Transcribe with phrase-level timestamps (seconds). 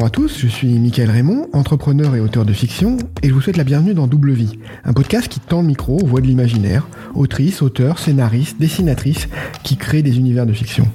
[0.00, 3.42] Bonjour à tous, je suis Michael Raymond, entrepreneur et auteur de fiction, et je vous
[3.42, 6.26] souhaite la bienvenue dans Double Vie, un podcast qui tend le micro aux voix de
[6.26, 9.28] l'imaginaire, autrices, auteurs, scénaristes, dessinatrices,
[9.62, 10.88] qui créent des univers de fiction.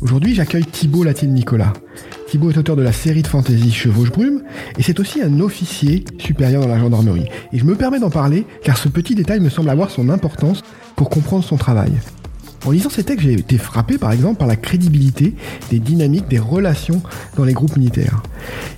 [0.00, 1.74] Aujourd'hui, j'accueille Thibaut Latine-Nicolas.
[2.30, 4.42] Thibaut est auteur de la série de fantasy Chevauche Brume,
[4.78, 7.28] et c'est aussi un officier supérieur dans la gendarmerie.
[7.52, 10.62] Et je me permets d'en parler, car ce petit détail me semble avoir son importance
[10.96, 11.92] pour comprendre son travail.
[12.66, 15.34] En lisant ces textes, j'ai été frappé par exemple par la crédibilité
[15.70, 17.02] des dynamiques des relations
[17.36, 18.22] dans les groupes militaires.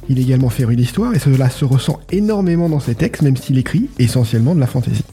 [0.08, 3.58] Il est également féru d'histoire et cela se ressent énormément dans ses textes, même s'il
[3.58, 5.04] écrit essentiellement de la fantaisie.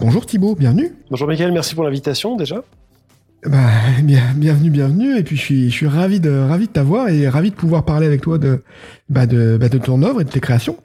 [0.00, 0.92] Bonjour Thibaut, bienvenue.
[1.10, 2.62] Bonjour Michael, merci pour l'invitation déjà.
[3.44, 3.58] Bah,
[4.02, 5.18] bien, bienvenue, bienvenue.
[5.18, 7.84] Et puis je suis, je suis ravi de, ravi de t'avoir et ravi de pouvoir
[7.84, 8.62] parler avec toi de,
[9.08, 10.76] bah de, bah de ton œuvre et de tes créations.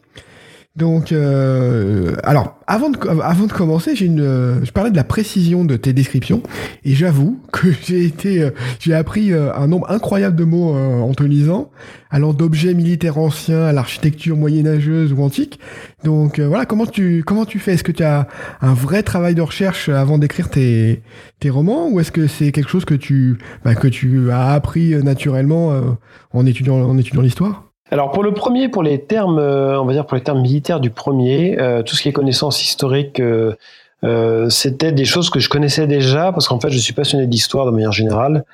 [0.77, 5.03] Donc, euh, alors, avant de, avant de commencer, j'ai une, euh, je parlais de la
[5.03, 6.41] précision de tes descriptions,
[6.85, 11.13] et j'avoue que j'ai été, euh, j'ai appris euh, un nombre incroyable de mots en
[11.13, 11.71] te lisant,
[12.09, 15.59] allant d'objets militaires anciens à l'architecture moyenâgeuse ou antique.
[16.05, 17.73] Donc voilà, comment tu, comment tu fais?
[17.73, 18.29] Est-ce que tu as
[18.61, 21.01] un vrai travail de recherche avant d'écrire tes,
[21.41, 24.95] tes romans, ou est-ce que c'est quelque chose que tu, bah, que tu as appris
[25.03, 25.97] naturellement
[26.31, 27.70] en étudiant, en étudiant l'histoire?
[27.91, 30.79] Alors pour le premier, pour les termes, euh, on va dire pour les termes militaires
[30.79, 35.49] du premier, euh, tout ce qui est connaissance historique, euh, c'était des choses que je
[35.49, 38.45] connaissais déjà parce qu'en fait je suis passionné d'histoire de manière générale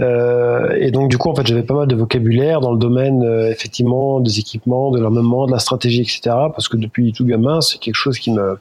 [0.00, 4.18] et donc du coup en fait j'avais pas mal de vocabulaire dans le domaine effectivement
[4.18, 6.20] des équipements, de l'armement, de la stratégie, etc.
[6.24, 8.58] Parce que depuis tout gamin c'est quelque chose qui me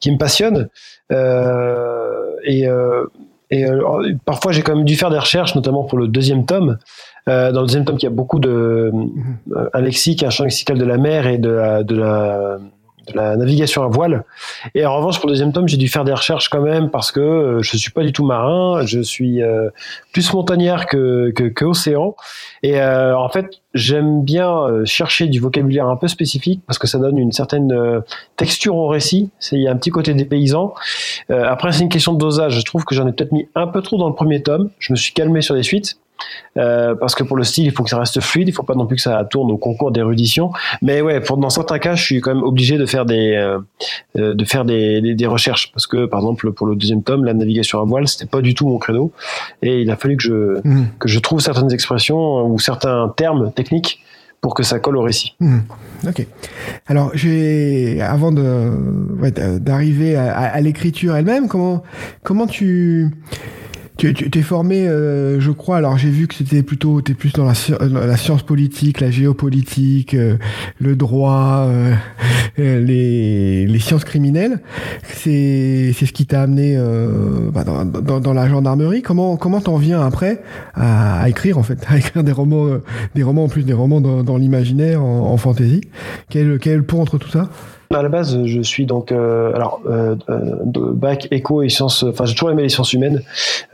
[0.00, 0.70] qui me passionne
[1.10, 2.66] et
[3.50, 3.66] et
[4.24, 6.78] parfois j'ai quand même dû faire des recherches, notamment pour le deuxième tome.
[7.28, 8.90] Euh, dans le deuxième tome, il y a beaucoup de
[9.50, 12.58] euh, un lexique, un champ lexical de la mer et de la, de la,
[13.08, 14.24] de la navigation à voile.
[14.74, 17.12] Et en revanche, pour le deuxième tome, j'ai dû faire des recherches quand même parce
[17.12, 19.40] que euh, je suis pas du tout marin, je suis
[20.12, 22.14] plus montagnard que, que, que océan.
[22.62, 27.18] Et en fait, j'aime bien chercher du vocabulaire un peu spécifique parce que ça donne
[27.18, 27.74] une certaine
[28.36, 29.30] texture au récit.
[29.52, 30.74] Il y a un petit côté des paysans.
[31.28, 32.58] après, c'est une question de dosage.
[32.58, 34.70] Je trouve que j'en ai peut-être mis un peu trop dans le premier tome.
[34.78, 35.98] Je me suis calmé sur les suites.
[36.56, 38.74] Euh, parce que pour le style, il faut que ça reste fluide, il faut pas
[38.74, 40.52] non plus que ça tourne au concours d'érudition.
[40.82, 43.58] Mais ouais, pour dans certains cas, je suis quand même obligé de faire des euh,
[44.16, 47.34] euh, de faire des, des, recherches parce que par exemple pour le deuxième tome, la
[47.34, 49.12] navigation à voile, c'était pas du tout mon credo
[49.62, 50.86] et il a fallu que je mmh.
[50.98, 54.00] que je trouve certaines expressions ou certains termes techniques
[54.40, 55.34] pour que ça colle au récit.
[55.40, 55.60] Mmh.
[56.06, 56.26] Ok.
[56.86, 58.70] Alors, j'ai avant de
[59.18, 61.82] ouais, d'arriver à, à l'écriture elle-même, comment
[62.22, 63.10] comment tu
[63.96, 65.76] tu, tu t'es formé, euh, je crois.
[65.76, 67.52] Alors j'ai vu que c'était plutôt, t'es plus dans la,
[67.88, 70.36] la, science politique, la géopolitique, euh,
[70.80, 71.94] le droit, euh,
[72.58, 74.60] les, les, sciences criminelles.
[75.04, 76.76] C'est, c'est ce qui t'a amené
[77.52, 79.02] bah, dans, dans, dans, la gendarmerie.
[79.02, 80.42] Comment comment t'en viens après
[80.74, 82.78] à, à, écrire en fait, à écrire des romans,
[83.14, 85.82] des romans en plus des romans dans, dans l'imaginaire, en, en fantasy.
[86.30, 87.48] Quel quel pont entre tout ça?
[87.92, 90.16] À la base, je suis donc euh, alors euh,
[90.92, 92.02] bac éco et sciences.
[92.02, 93.22] Enfin, j'ai toujours aimé les sciences humaines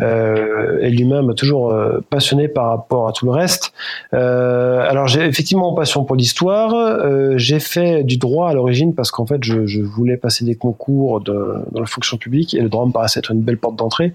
[0.00, 3.72] euh, et l'humain m'a toujours euh, passionné par rapport à tout le reste.
[4.14, 6.74] Euh, alors, j'ai effectivement passion pour l'histoire.
[6.74, 10.54] Euh, j'ai fait du droit à l'origine parce qu'en fait, je, je, voulais passer des
[10.54, 13.76] concours de, dans la fonction publique et le droit me paraissait être une belle porte
[13.76, 14.12] d'entrée.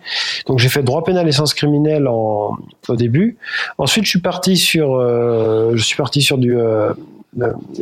[0.48, 2.58] Donc, j'ai fait droit pénal et sciences criminelles en,
[2.88, 3.38] au début.
[3.78, 6.94] Ensuite, je suis parti sur, je suis parti sur du euh,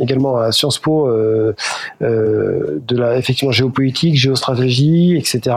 [0.00, 1.54] également à Sciences Po euh,
[2.02, 5.56] euh, de la effectivement géopolitique, géostratégie, etc.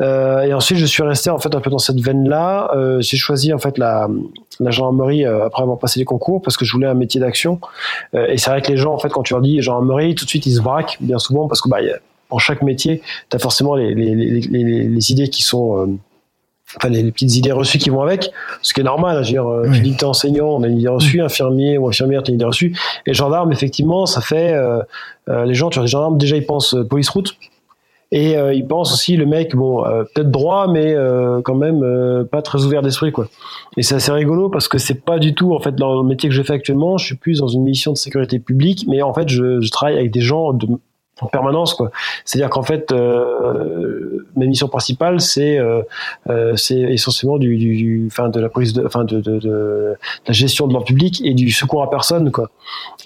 [0.00, 2.70] Euh, et ensuite, je suis resté en fait un peu dans cette veine-là.
[2.74, 4.08] Euh, j'ai choisi en fait la,
[4.60, 7.60] la gendarmerie après avoir passé les concours parce que je voulais un métier d'action.
[8.14, 10.30] et c'est vrai que les gens en fait quand tu leur dis gendarmerie, tout de
[10.30, 11.78] suite ils se braquent bien souvent parce que bah,
[12.28, 15.98] pour chaque métier, tu as forcément les, les, les, les, idées qui sont
[16.76, 18.30] enfin les, petites idées reçues qui vont avec,
[18.62, 19.22] ce qui est normal.
[19.24, 19.76] Je veux dire, euh, oui.
[19.76, 22.36] tu dis que t'es enseignant, on a une idée reçue, infirmier ou infirmière, t'as une
[22.36, 22.76] idée reçue.
[23.06, 24.80] Et gendarme, effectivement, ça fait euh,
[25.28, 27.36] euh, les gens, tu vois, les gendarmes déjà ils pensent euh, police route.
[28.12, 30.94] Et euh, ils pensent aussi le mec, bon, peut-être droit, mais
[31.42, 33.26] quand même pas très ouvert d'esprit, quoi.
[33.76, 36.28] Et c'est assez rigolo parce que c'est pas du tout, en fait, dans le métier
[36.28, 39.12] que je fais actuellement, je suis plus dans une mission de sécurité publique, mais en
[39.12, 40.68] fait, je, je travaille avec des gens de
[41.20, 41.90] en permanence quoi.
[42.24, 45.82] C'est à dire qu'en fait euh, ma mission principale c'est euh,
[46.28, 49.94] euh, c'est essentiellement du, du fin de la police de enfin de, de, de,
[50.26, 52.50] la gestion de l'ordre public et du secours à personne quoi.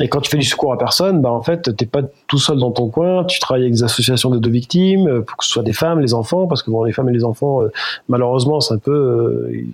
[0.00, 2.58] Et quand tu fais du secours à personne bah en fait t'es pas tout seul
[2.58, 3.24] dans ton coin.
[3.24, 6.00] Tu travailles avec des associations de deux victimes euh, pour que ce soit des femmes
[6.00, 7.72] les enfants parce que bon les femmes et les enfants euh,
[8.08, 9.66] malheureusement c'est un peu euh,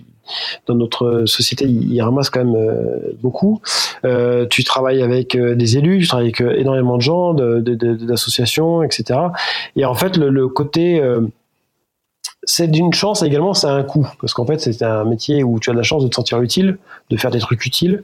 [0.67, 3.61] dans notre société, il ramasse quand même euh, beaucoup.
[4.03, 9.19] Euh, tu travailles avec euh, des élus, tu travailles avec énormément de gens, d'associations, etc.
[9.75, 11.01] Et en fait, le, côté
[12.43, 14.07] c'est d'une chance également, c'est un coût.
[14.21, 16.39] Parce qu'en fait, c'est un métier où tu as de la chance de te sentir
[16.41, 16.77] utile,
[17.09, 18.03] de faire des trucs utiles.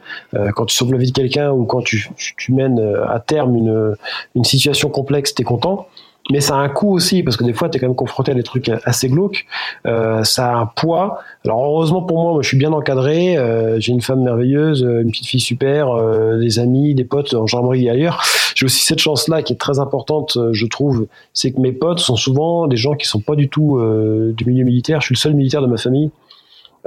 [0.55, 2.09] Quand tu sauves la vie de quelqu'un ou quand tu,
[2.49, 3.95] mènes à terme une,
[4.35, 5.87] une situation complexe, tu es content
[6.31, 8.31] mais ça a un coût aussi parce que des fois tu es quand même confronté
[8.31, 9.45] à des trucs assez glauques.
[9.85, 11.19] Euh, ça a un poids.
[11.45, 15.11] Alors heureusement pour moi, moi je suis bien encadré euh, j'ai une femme merveilleuse une
[15.11, 18.23] petite fille super euh, des amis des potes en gendarmerie et ailleurs.
[18.55, 21.71] J'ai aussi cette chance là qui est très importante euh, je trouve c'est que mes
[21.71, 25.01] potes sont souvent des gens qui sont pas du tout euh, du milieu militaire.
[25.01, 26.11] Je suis le seul militaire de ma famille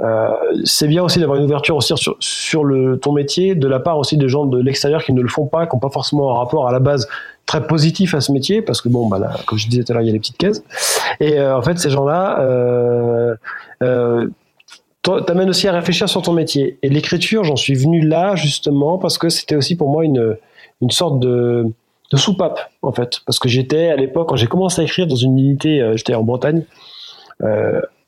[0.01, 0.29] euh,
[0.65, 2.63] c'est bien aussi d'avoir une ouverture aussi sur,
[3.01, 5.67] ton métier de la part aussi de gens de l'extérieur qui ne le font pas,
[5.67, 7.07] qui n'ont pas forcément un rapport à la base
[7.45, 9.95] très positif à ce métier parce que bon bah là, comme je disais tout à
[9.95, 10.63] l'heure il y a les petites caisses
[11.19, 13.35] et euh, en fait ces gens-là euh,
[13.83, 14.27] euh,
[15.01, 16.79] t'amènent aussi à réfléchir sur ton métier.
[16.81, 20.37] Et l'écriture j'en suis venu là justement parce que c'était aussi pour moi une
[20.89, 21.73] sorte de
[22.13, 23.19] soupape en fait.
[23.25, 26.15] Parce que j'étais à l'époque quand j'ai commencé à écrire dans une unité euh, j'étais
[26.15, 26.63] en Bretagne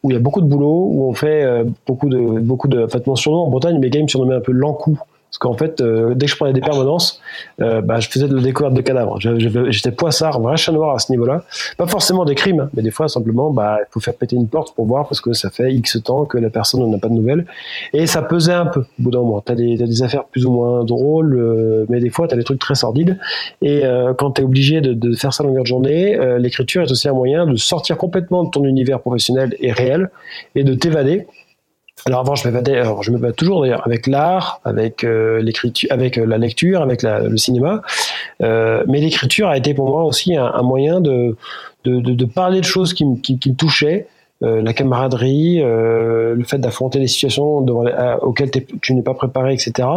[0.08, 2.84] où il y a beaucoup de boulot où on fait euh, beaucoup de beaucoup de
[2.84, 4.98] en fait en Bretagne mes games surnommé un peu l'encou
[5.30, 7.22] parce qu'en fait, euh, dès que je prenais des permanences,
[7.62, 9.20] euh, bah, je faisais de la découverte de cadavres.
[9.20, 11.44] J'étais poissard, vrai chat noir à ce niveau-là.
[11.78, 14.74] Pas forcément des crimes, mais des fois simplement, bah, il faut faire péter une porte
[14.74, 17.14] pour voir parce que ça fait X temps que la personne n'en a pas de
[17.14, 17.46] nouvelles.
[17.92, 19.42] Et ça pesait un peu au bout d'un moment.
[19.42, 22.44] T'as des, as des affaires plus ou moins drôles, euh, mais des fois t'as des
[22.44, 23.20] trucs très sordides.
[23.62, 26.92] Et euh, quand t'es obligé de, de, faire ça longueur de journée, euh, l'écriture est
[26.92, 30.10] aussi un moyen de sortir complètement de ton univers professionnel et réel
[30.56, 31.28] et de t'évader
[32.08, 36.18] alors avant, je m'évadais, alors je m'évade toujours d'ailleurs avec l'art, avec euh, l'écriture, avec
[36.18, 37.82] euh, la lecture, avec le cinéma.
[38.42, 41.36] Euh, mais l'écriture a été pour moi aussi un, moyen de,
[41.84, 44.08] de, de, parler de choses qui, qui, me touchaient.
[44.42, 47.58] Euh, la camaraderie, le fait d'affronter des situations
[48.22, 48.52] auxquelles
[48.82, 49.90] tu n'es pas préparé, etc.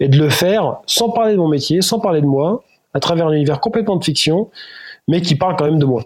[0.00, 3.28] Et de le faire sans parler de mon métier, sans parler de moi, à travers
[3.28, 4.48] un univers complètement de fiction,
[5.06, 6.02] mais qui parle quand même de moi.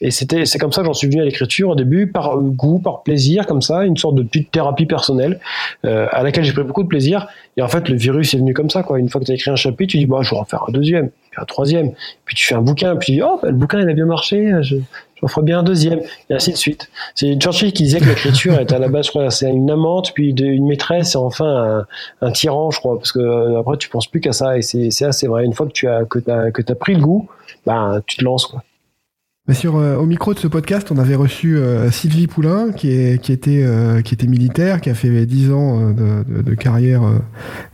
[0.00, 2.78] Et c'était, c'est comme ça que j'en suis venu à l'écriture au début, par goût,
[2.78, 5.40] par plaisir, comme ça, une sorte de petite thérapie personnelle
[5.84, 7.26] euh, à laquelle j'ai pris beaucoup de plaisir.
[7.56, 8.84] Et en fait, le virus est venu comme ça.
[8.96, 10.64] Une fois que tu as écrit un chapitre, tu dis, bah, je vais en faire
[10.68, 11.92] un deuxième, puis un troisième,
[12.24, 14.76] puis tu fais un bouquin, puis oh, bah, le bouquin il a bien marché, je,
[15.20, 16.88] j'en ferai bien un deuxième, et ainsi de suite.
[17.16, 20.12] C'est Churchill qui disait que l'écriture est à la base, je crois, c'est une amante,
[20.14, 21.86] puis une maîtresse, et enfin
[22.20, 24.90] un, tyran, je crois, parce que euh, après tu penses plus qu'à ça, et c'est,
[24.90, 25.44] c'est assez vrai.
[25.44, 27.28] Une fois que tu as que t'as pris le goût,
[27.64, 28.62] bah, tu te lances, quoi.
[29.52, 33.32] Sur, euh, au micro de ce podcast, on avait reçu euh, Sylvie Poulain, euh, qui
[33.32, 37.02] était militaire, qui a fait 10 ans de, carrière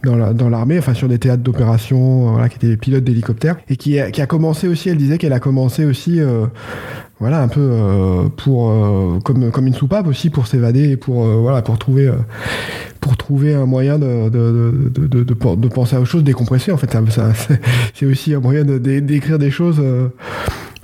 [0.04, 3.98] dans, la, dans l'armée, enfin sur des théâtres d'opération, qui était pilote d'hélicoptère, et qui
[3.98, 6.20] a, commencé aussi, elle disait qu'elle a commencé aussi,
[7.20, 7.70] voilà, un peu
[8.36, 8.70] pour,
[9.24, 12.12] comme, une soupape aussi pour s'évader et pour, voilà, pour trouver,
[13.00, 16.70] pour trouver un moyen de, penser à autre chose, décompresser.
[16.70, 16.94] En fait,
[17.94, 19.80] c'est aussi un moyen d'écrire des choses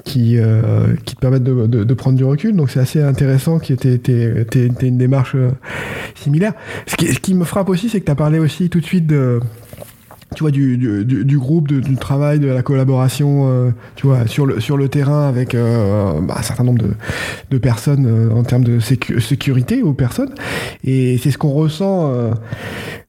[0.09, 2.57] qui, euh, qui te permettent de, prendre du recul.
[2.57, 4.01] Donc c'est assez intéressant qui était,
[4.83, 5.51] une démarche euh,
[6.15, 6.55] similaire.
[6.87, 9.13] Ce qui, me frappe aussi, c'est que tu as parlé aussi tout de suite
[10.35, 15.27] tu vois du, groupe du travail de la collaboration euh, tu vois sur le terrain
[15.27, 16.83] avec bah, un certain nombre
[17.51, 20.35] de, personnes en termes de sécu sécurité aux personnes
[20.85, 22.13] et c'est ce qu'on ressent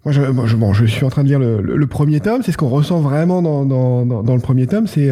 [0.06, 3.42] moi, je, suis en train de lire le, premier tome c'est ce qu'on ressent vraiment
[3.42, 5.12] dans, dans, le premier tome c'est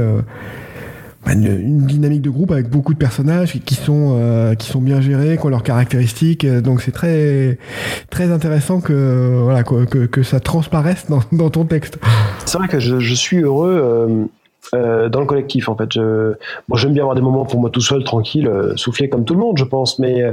[1.25, 5.01] une, une, dynamique de groupe avec beaucoup de personnages qui sont euh, qui sont bien
[5.01, 6.45] gérés, qui ont leurs caractéristiques.
[6.45, 7.57] Donc c'est très
[8.09, 11.99] très intéressant que voilà que, que ça transparaisse dans, dans ton texte.
[12.45, 13.79] C'est vrai que je, je suis heureux.
[13.83, 14.25] Euh
[14.73, 15.91] euh, dans le collectif en fait.
[15.91, 16.33] Je,
[16.67, 19.33] bon, j'aime bien avoir des moments pour moi tout seul, tranquille, euh, souffler comme tout
[19.33, 19.99] le monde, je pense.
[19.99, 20.23] Mais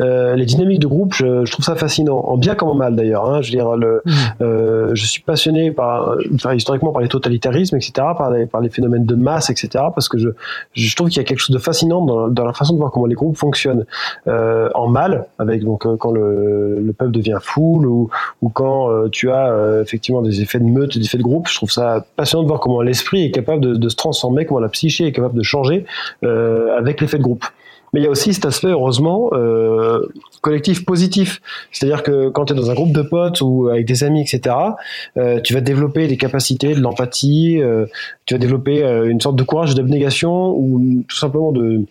[0.00, 2.96] euh, les dynamiques de groupe, je, je, trouve ça fascinant, en bien comme en mal
[2.96, 3.28] d'ailleurs.
[3.28, 3.42] Hein.
[3.42, 4.10] Je veux dire, le, mmh.
[4.42, 8.70] euh, je suis passionné par, enfin, historiquement par les totalitarismes, etc., par les, par les
[8.70, 10.28] phénomènes de masse, etc., parce que je,
[10.72, 12.90] je trouve qu'il y a quelque chose de fascinant dans, dans, la façon de voir
[12.90, 13.84] comment les groupes fonctionnent
[14.26, 18.10] euh, en mal, avec donc quand le, le peuple devient foule ou,
[18.42, 21.48] ou quand tu as effectivement des effets de meute, des effets de groupe.
[21.48, 24.60] Je trouve ça passionnant de voir comment l'esprit est capable de de se transformer, comment
[24.60, 25.84] la psyché est capable de changer
[26.24, 27.44] euh, avec l'effet de groupe.
[27.92, 30.00] Mais il y a aussi cet aspect, heureusement, euh,
[30.40, 31.40] collectif positif.
[31.72, 34.54] C'est-à-dire que quand tu es dans un groupe de potes ou avec des amis, etc.,
[35.16, 37.86] euh, tu vas développer des capacités, de l'empathie, euh,
[38.26, 41.84] tu vas développer euh, une sorte de courage, d'abnégation ou tout simplement de,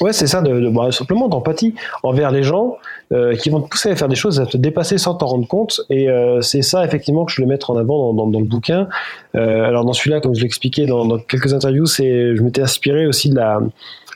[0.00, 2.78] Ouais, c'est ça, de, de bah, simplement d'empathie envers les gens
[3.12, 5.46] euh, qui vont te pousser à faire des choses, à te dépasser sans t'en rendre
[5.46, 5.82] compte.
[5.90, 8.46] Et euh, c'est ça, effectivement, que je voulais mettre en avant dans, dans, dans le
[8.46, 8.88] bouquin.
[9.34, 13.06] Euh, alors, dans celui-là, comme je l'expliquais dans, dans quelques interviews, c'est, je m'étais inspiré
[13.06, 13.60] aussi de la,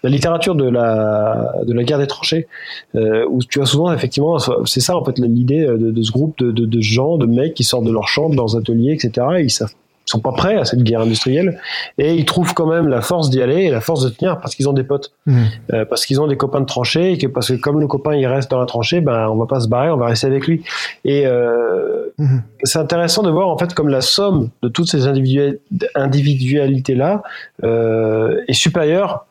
[0.03, 2.47] la littérature de la de la guerre des tranchées
[2.95, 4.37] euh, où tu as souvent effectivement
[4.67, 7.55] c'est ça en fait l'idée de, de, ce groupe de, de, de, gens de mecs
[7.55, 9.73] qui sortent de leur chambre de leurs ateliers etc et ils savent
[10.05, 11.61] sont pas prêts à cette guerre industrielle
[11.99, 14.55] et ils trouvent quand même la force d'y aller et la force de tenir parce
[14.55, 15.43] qu'ils ont des potes, mmh.
[15.73, 18.15] euh, parce qu'ils ont des copains de tranchée et que parce que comme le copain
[18.15, 20.47] il reste dans la tranchée, ben on va pas se barrer, on va rester avec
[20.47, 20.63] lui.
[21.05, 22.39] Et euh, mmh.
[22.65, 27.23] c'est intéressant de voir en fait comme la somme de toutes ces individualités là
[27.63, 29.27] euh, est supérieure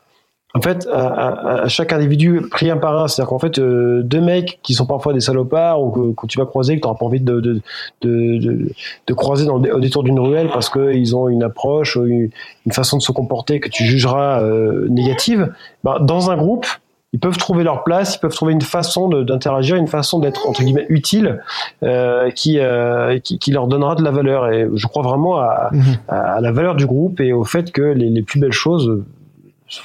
[0.55, 3.07] en fait, à, chaque individu pris un par un.
[3.07, 6.45] C'est-à-dire qu'en fait, euh, deux mecs qui sont parfois des salopards ou que, tu vas
[6.45, 7.61] croiser, que tu n'auras pas envie de, de,
[8.01, 8.71] de,
[9.07, 12.29] de, croiser dans au détour d'une ruelle parce qu'ils ont une approche, une,
[12.67, 15.51] une, façon de se comporter que tu jugeras euh, négative,
[15.83, 16.67] ben, dans un groupe,
[17.13, 20.61] ils peuvent trouver leur place, ils peuvent trouver une façon d'interagir, une façon d'être entre
[20.61, 21.41] guillemets utile
[21.81, 24.51] euh, qui, euh, qui, qui leur donnera de la valeur.
[24.51, 25.81] Et je crois vraiment à, mmh.
[26.09, 29.22] à, la valeur du groupe et au fait que les, les plus belles choses se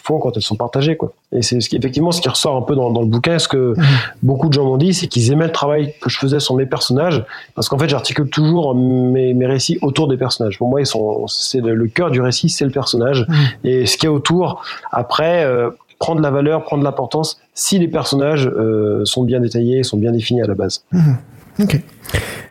[0.02, 1.12] font quand elles sont partagées quoi.
[1.32, 3.48] Et c'est ce qui, effectivement ce qui ressort un peu dans, dans le bouquin, ce
[3.48, 3.74] que
[4.22, 6.66] beaucoup de gens m'ont dit, c'est qu'ils aimaient le travail que je faisais sur mes
[6.66, 10.58] personnages, parce qu'en fait j'articule toujours mes, mes, récits autour des personnages.
[10.58, 13.36] Pour moi, ils sont, c'est le, cœur du récit, c'est le personnage, mhm.
[13.64, 14.62] et ce qu'il y a autour.
[14.92, 15.44] Après.
[15.44, 20.12] Euh, prendre la valeur, prendre l'importance, si les personnages euh, sont bien détaillés, sont bien
[20.12, 20.84] définis à la base.
[20.92, 21.16] Mhm.
[21.60, 21.80] Ok.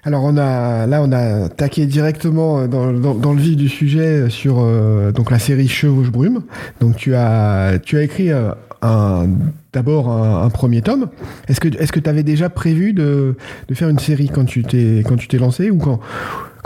[0.04, 4.60] Alors on a là on a taqué directement euh, dans, le vif du sujet sur
[4.60, 6.44] euh, donc la série Chevauche Brume.
[6.80, 9.28] Donc tu as tu as écrit euh, un
[9.74, 11.10] d'abord un, premier tome.
[11.48, 13.36] Est-ce que est-ce que tu avais déjà prévu de,
[13.68, 16.00] de faire une série quand tu t'es quand tu t'es lancé ou quand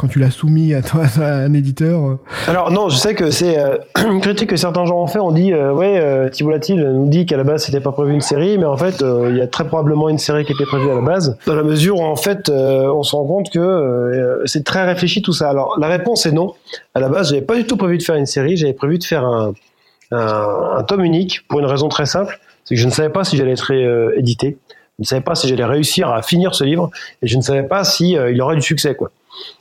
[0.02, 3.60] quand tu l'as soumis à, toi, un éditeur euh Alors non, je sais que c'est
[3.60, 3.78] euh,
[4.12, 5.20] une critique que certains gens ont fait.
[5.20, 8.22] On dit, euh, ouais, euh, Thibault nous dit qu'à la base c'était pas prévu une
[8.22, 10.96] série, mais en fait il y a très probablement une série qui était prévue à
[10.96, 14.84] la base, dans la mesure où en fait on se rend compte que c'est très
[14.86, 15.50] réfléchi tout ça.
[15.50, 16.56] Alors la réponse est non.
[16.96, 18.58] À la base, j'avais pas du tout prévu de faire une série.
[18.58, 22.88] J'avais prévu de faire un, tome unique pour une raison très simple, c'est que je
[22.88, 23.72] ne savais pas si j'allais être
[24.18, 24.58] édité.
[24.98, 26.90] Je ne savais pas si j'allais réussir à finir ce livre
[27.22, 29.12] et je ne savais pas si il aurait du succès quoi.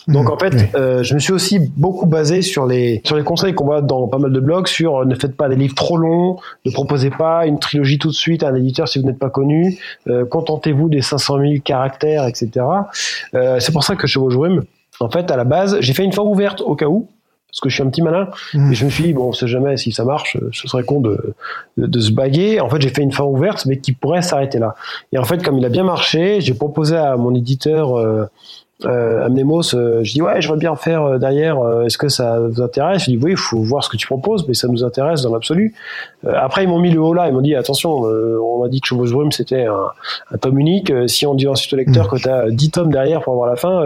[0.08, 3.54] Donc en fait, euh, je me suis aussi beaucoup basé sur les sur les conseils
[3.54, 5.96] qu'on voit dans pas mal de blogs sur euh, ne faites pas des livres trop
[5.96, 9.18] longs, ne proposez pas une trilogie tout de suite à un éditeur si vous n'êtes
[9.18, 12.66] pas connu, euh, contentez-vous des 500 000 caractères, etc.
[13.58, 14.64] C'est pour ça que chez Brume,
[15.00, 17.08] en fait, à la base, j'ai fait une fin ouverte au cas où,
[17.48, 18.72] parce que je suis un petit malin, mmh.
[18.72, 21.00] et je me suis dit, bon, on sait jamais si ça marche, ce serait con
[21.00, 21.34] de,
[21.76, 22.60] de, de se baguer.
[22.60, 24.74] En fait, j'ai fait une fin ouverte, mais qui pourrait s'arrêter là.
[25.12, 28.28] Et en fait, comme il a bien marché, j'ai proposé à mon éditeur
[28.84, 31.58] euh, Amnemos, euh, je dis ouais, veux bien faire euh, derrière.
[31.58, 33.04] Euh, est-ce que ça vous intéresse?
[33.04, 35.32] Je dis oui, il faut voir ce que tu proposes, mais ça nous intéresse dans
[35.32, 35.74] l'absolu.
[36.26, 37.28] après, ils m'ont mis le haut là.
[37.28, 39.90] Ils m'ont dit attention, on m'a dit que Chevauche Brume c'était un,
[40.30, 40.92] un, tome unique.
[41.06, 42.10] si on dit ensuite au lecteur mmh.
[42.10, 43.84] que tu as 10 tomes derrière pour avoir la fin,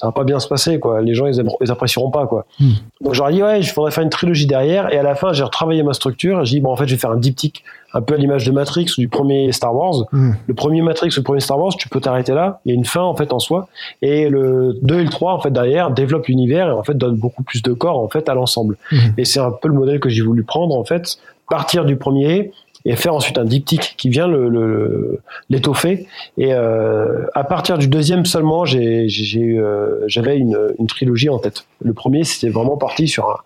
[0.00, 1.02] ça va pas bien se passer quoi.
[1.02, 2.46] Les gens ils, ils apprécieront pas quoi.
[2.58, 2.70] Hmm.
[3.02, 4.90] donc j'aurais dit ouais je faudrait faire une trilogie derrière.
[4.94, 6.42] Et à la fin j'ai retravaillé ma structure.
[6.46, 8.52] J'ai dit bon en fait je vais faire un diptyque un peu à l'image de
[8.52, 10.06] Matrix ou du premier Star Wars.
[10.12, 10.32] Hmm.
[10.46, 12.60] le premier Matrix ou le premier Star Wars tu peux t'arrêter là.
[12.64, 13.68] Il y a une fin en fait en soi.
[14.00, 17.16] Et le 2 et le 3 en fait derrière développe l'univers et en fait donne
[17.16, 18.78] beaucoup plus de corps en fait à l'ensemble.
[18.90, 18.96] Hmm.
[19.18, 21.18] et c'est un peu le modèle que j'ai voulu prendre en fait.
[21.50, 22.52] Partir du premier
[22.84, 26.06] et faire ensuite un diptyque qui vient le, l'étoffer.
[26.38, 31.66] Et euh, à partir du deuxième seulement, euh, j'avais une, une, trilogie en tête.
[31.82, 33.36] Le premier, c'était vraiment parti sur un,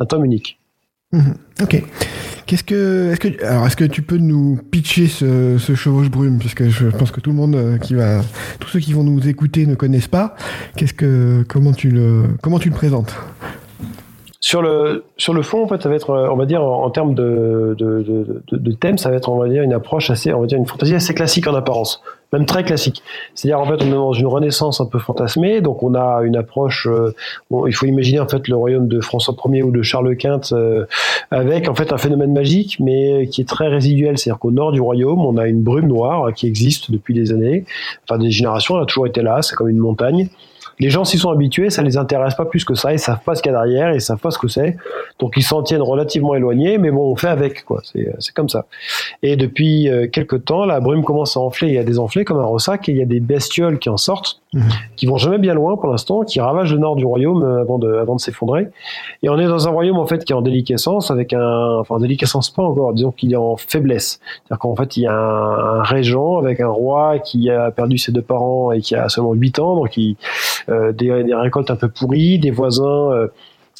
[0.00, 0.58] un tome unique.
[1.12, 1.34] Mhm.
[1.62, 1.82] ok.
[2.46, 6.38] Qu'est-ce que, est-ce que, alors, est-ce que tu peux nous pitcher ce, ce chevauche brume,
[6.38, 8.20] puisque je pense que tout le monde euh, qui va,
[8.58, 10.36] tous ceux qui vont nous écouter ne connaissent pas.
[10.76, 13.14] Qu'est-ce que, comment tu le, comment tu le présentes?
[14.44, 17.14] Sur le sur le fond, en fait, ça va être, on va dire, en, termes
[17.14, 20.40] de, de, de, de, thème, ça va être, on va dire, une approche assez, on
[20.40, 23.04] va dire, une fantaisie assez classique en apparence, même très classique.
[23.36, 26.34] C'est-à-dire, en fait, on est dans une renaissance un peu fantasmée, donc on a une
[26.34, 26.88] approche.
[26.90, 27.14] Euh,
[27.52, 30.40] bon, il faut imaginer en fait le royaume de François Ier ou de Charles Quint
[30.50, 30.86] euh,
[31.30, 34.18] avec en fait un phénomène magique, mais qui est très résiduel.
[34.18, 37.64] C'est-à-dire qu'au nord du royaume, on a une brume noire qui existe depuis des années,
[38.08, 38.76] enfin des générations.
[38.76, 39.40] Elle a toujours été là.
[39.40, 40.30] C'est comme une montagne
[40.82, 43.36] les gens s'y sont habitués, ça les intéresse pas plus que ça, ils savent pas
[43.36, 44.76] ce qu'il y a derrière, ils savent pas ce que c'est,
[45.20, 47.80] donc ils s'en tiennent relativement éloignés, mais bon, on fait avec, quoi.
[47.84, 48.66] C'est, c'est comme ça.
[49.22, 52.24] Et depuis euh, quelques temps, la brume commence à enfler, il y a des enflés
[52.24, 54.62] comme un ressac, et il y a des bestioles qui en sortent, mhm.
[54.96, 57.78] qui vont jamais bien loin pour l'instant, qui ravagent le nord du royaume euh, avant
[57.78, 58.66] de, avant de s'effondrer.
[59.22, 61.94] Et on est dans un royaume en fait qui est en déliquescence, avec un, enfin
[61.94, 64.18] en déliquescence pas encore, disons qu'il est en faiblesse.
[64.24, 67.98] C'est-à-dire qu'en fait il y a un, un, régent avec un roi qui a perdu
[67.98, 70.16] ses deux parents et qui a seulement 8 ans, donc il
[70.68, 73.28] euh, des, des, récoltes un peu pourries, des voisins, euh,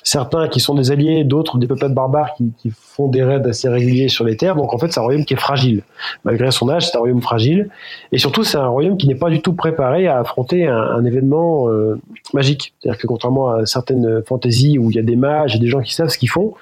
[0.03, 4.09] certains qui sont des alliés, d'autres des peuples barbares qui, font des raids assez réguliers
[4.09, 4.55] sur les terres.
[4.55, 5.83] Donc en fait, c'est un royaume qui est fragile.
[6.25, 7.71] Malgré son âge, c'est un royaume fragile.
[8.11, 11.69] Et surtout, c'est un royaume qui n'est pas du tout préparé à affronter un, événement
[11.69, 11.99] euh,
[12.35, 12.75] magique.
[12.81, 15.81] C'est-à-dire que contrairement à certaines fantaisies où il y a des mages et des gens
[15.81, 16.53] qui savent ce qu'ils font,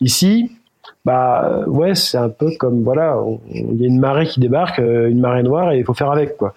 [0.00, 0.52] ici,
[1.04, 3.18] bah ouais, c'est un peu comme voilà,
[3.52, 6.36] il y a une marée qui débarque, une marée noire, et il faut faire avec
[6.36, 6.54] quoi.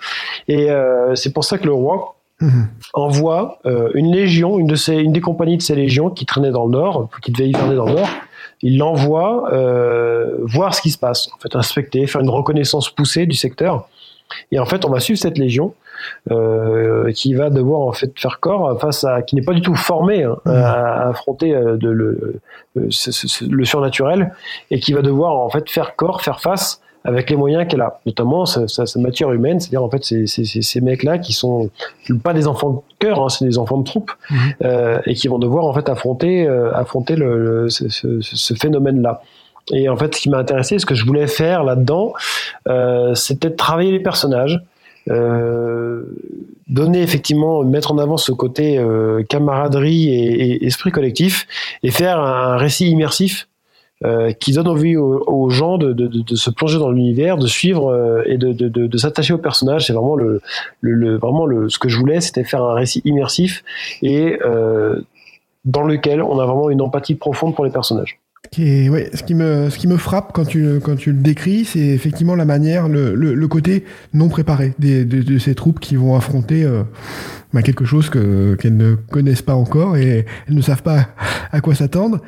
[0.48, 2.68] Et euh, c'est pour ça que le roi mhm.
[2.94, 3.60] envoie
[3.94, 7.10] une légion, une, de une des compagnies de ces légions qui traînait dans le nord,
[7.22, 8.10] qui devait hiverner dans le nord,
[8.62, 9.50] il l'envoie
[10.44, 13.88] voir ce qui se passe, en fait, inspecter, faire une reconnaissance poussée du secteur.
[14.52, 15.74] Et en fait, on va suivre cette légion
[16.32, 19.76] euh, qui va devoir en fait faire corps face à qui n'est pas du tout
[19.76, 20.50] formé hein, mmh.
[20.50, 22.40] à, affronter euh, de, le,
[22.76, 22.90] le,
[23.50, 24.34] le, surnaturel
[24.70, 28.00] et qui va devoir en fait faire corps, faire face avec les moyens qu'elle a,
[28.06, 31.70] notamment sa, sa, matière humaine, c'est-à-dire en fait ces, ces, ces mecs-là qui sont
[32.24, 34.36] pas des enfants de cœur, hein, c'est des enfants de troupe mmh.
[34.64, 39.22] euh, et qui vont devoir en fait affronter euh, affronter le, ce, ce phénomène-là.
[39.72, 42.14] Et en fait, ce qui m'a intéressé, ce que je voulais faire là-dedans,
[42.68, 44.62] euh, c'était de travailler les personnages,
[45.10, 46.04] euh,
[46.68, 51.48] donner effectivement, mettre en avant ce côté euh, camaraderie et, esprit collectif,
[51.82, 53.48] et faire un, récit immersif
[54.40, 58.98] qui donne envie aux, gens de, se plonger dans l'univers, de suivre euh, et de,
[58.98, 59.88] s'attacher au personnage.
[59.88, 60.42] C'est vraiment le,
[61.18, 63.64] vraiment le, ce que je voulais, c'était faire un récit immersif
[64.02, 65.02] et euh,
[65.66, 68.20] dans lequel on a vraiment une empathie profonde pour les personnages
[68.58, 71.80] ouais, ce qui me, ce qui me frappe quand tu, quand tu le décris, c'est
[71.80, 73.84] effectivement la manière, le, côté
[74.14, 76.84] non préparé des, de, ces troupes qui vont affronter euh,
[77.54, 81.10] bah, quelque chose que qu'elles ne connaissent pas encore et elles ne savent pas
[81.52, 82.20] à quoi s'attendre.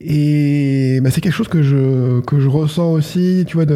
[0.00, 3.66] Et bah, c'est quelque chose que je que je ressens aussi, tu vois,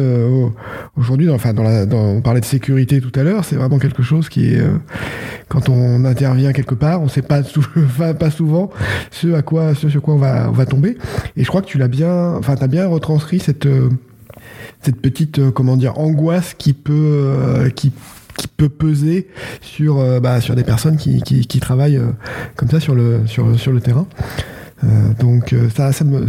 [0.95, 1.29] aujourd'hui.
[1.29, 3.43] Enfin, dans dans, on parlait de sécurité tout à l'heure.
[3.43, 4.77] C'est vraiment quelque chose qui est euh,
[5.49, 7.43] quand on intervient quelque part, on sait pas
[8.13, 8.69] pas souvent
[9.11, 10.97] ce à quoi ce sur quoi on va on va tomber.
[11.35, 13.89] Et je crois que tu l'as bien, enfin, t'as bien retranscrit cette euh,
[14.81, 17.91] cette petite euh, comment dire angoisse qui peut qui
[18.37, 19.27] qui peut peser
[19.61, 22.01] sur bah, sur des personnes qui, qui, qui travaillent
[22.55, 24.07] comme ça sur le sur sur le terrain.
[24.83, 26.27] Euh, donc euh, ça, me,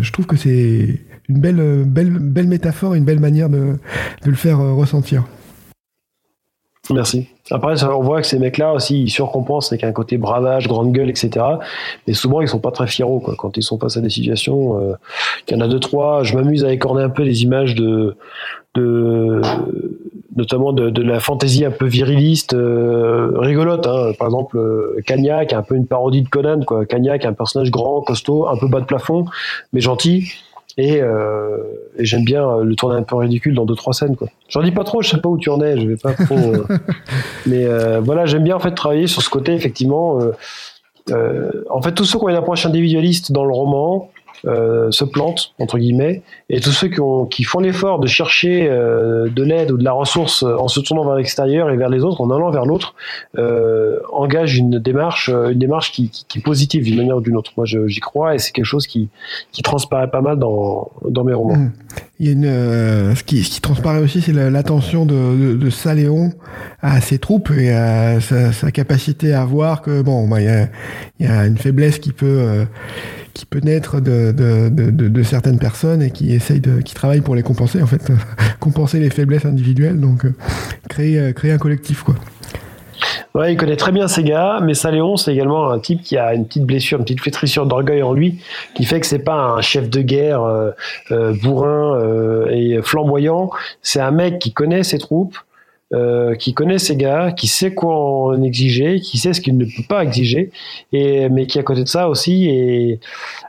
[0.00, 3.76] je trouve que c'est une belle, belle, belle métaphore, une belle manière de,
[4.24, 5.24] le faire euh, ressentir.
[6.92, 7.28] Merci.
[7.52, 11.08] Après, on voit que ces mecs-là aussi, ils surcompensent avec un côté bravage, grande gueule,
[11.08, 11.30] etc.
[12.06, 13.34] Mais souvent, ils sont pas très fiers quoi.
[13.38, 14.96] Quand ils sont face à des situations,
[15.46, 16.24] il y en a deux trois.
[16.24, 18.16] Je m'amuse à écorner un peu les images de
[20.40, 23.86] notamment de, de, la fantaisie un peu viriliste, euh, rigolote.
[23.86, 24.12] Hein.
[24.18, 26.82] Par exemple, euh, est un peu une parodie de Conan, quoi.
[26.82, 29.24] Est un personnage grand, costaud, un peu bas de plafond,
[29.72, 30.32] mais gentil.
[30.76, 31.58] Et, euh,
[31.98, 34.16] et j'aime bien le tourner un peu ridicule dans deux trois scènes.
[34.16, 34.28] Quoi.
[34.48, 36.36] J'en dis pas trop, je sais pas où tu en es, je vais pas trop.
[36.36, 36.64] Euh.
[37.46, 40.18] mais euh, voilà, j'aime bien en fait travailler sur ce côté effectivement.
[41.10, 44.10] en fait, tous ceux qui ont une approche individualiste dans le roman,
[44.46, 48.68] euh, se plantent entre guillemets et tous ceux qui, ont, qui font l'effort de chercher
[48.68, 52.02] euh, de l'aide ou de la ressource en se tournant vers l'extérieur et vers les
[52.02, 52.94] autres en allant vers l'autre
[53.38, 57.36] euh, engagent une démarche une démarche qui, qui, qui est positive d'une manière ou d'une
[57.36, 59.08] autre moi j'y crois et c'est quelque chose qui,
[59.52, 61.72] qui transparaît pas mal dans, dans mes romans mmh.
[62.20, 65.56] il y a une euh, ce, qui, ce qui transparaît aussi c'est l'attention de, de,
[65.56, 66.32] de, Saléon
[66.82, 70.48] à ses troupes et à sa, sa capacité à voir que bon bah, il y,
[70.48, 70.68] a,
[71.20, 72.64] y a une faiblesse qui peut euh,
[73.40, 77.22] qui peut naître de, de, de, de, certaines personnes et qui essayent de, qui travaillent
[77.22, 78.12] pour les compenser en fait,
[78.60, 80.34] compenser les faiblesses individuelles, donc euh,
[80.90, 82.16] créer, euh, créer un collectif quoi.
[83.34, 86.34] Ouais, il connaît très bien ces gars, mais Saléon, c'est également un type qui a
[86.34, 88.42] une petite blessure, une petite flétrissure d'orgueil en lui,
[88.74, 90.72] qui fait que c'est pas un chef de guerre euh,
[91.12, 93.50] euh bourrin euh, et flamboyant.
[93.80, 95.38] C'est un mec qui connaît ses troupes,
[95.92, 99.64] euh, qui connaît ses gars, qui sait quoi en exiger, qui sait ce qu'il ne
[99.64, 100.50] peut pas exiger,
[100.92, 103.00] et mais qui à côté de ça aussi est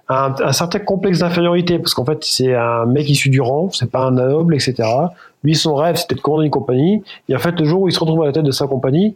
[0.09, 3.91] un, un certain complexe d'infériorité parce qu'en fait c'est un mec issu du rang, c'est
[3.91, 4.89] pas un noble, etc.
[5.43, 7.91] Lui son rêve c'était de commander une compagnie, et en fait le jour où il
[7.91, 9.15] se retrouve à la tête de sa compagnie,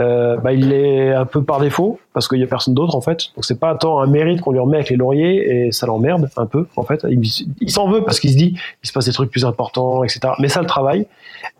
[0.00, 3.00] euh, bah, il est un peu par défaut parce qu'il y a personne d'autre en
[3.00, 3.32] fait.
[3.34, 6.30] Donc c'est pas tant un mérite qu'on lui remet avec les lauriers et ça l'emmerde
[6.36, 7.06] un peu en fait.
[7.08, 10.20] Il, s'en veut parce qu'il se dit il se passe des trucs plus importants, etc.
[10.38, 11.06] Mais ça le travaille